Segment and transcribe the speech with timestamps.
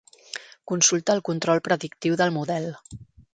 [0.71, 2.67] Consulta el control predictiu del model.